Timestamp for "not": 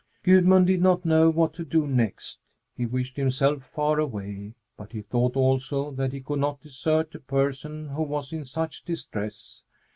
0.81-1.05, 6.39-6.61